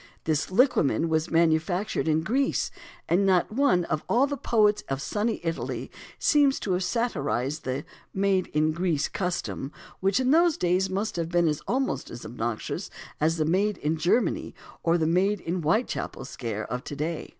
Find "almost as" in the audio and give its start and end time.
11.67-12.25